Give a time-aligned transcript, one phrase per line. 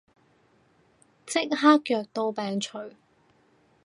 [1.27, 2.91] 即刻藥到病除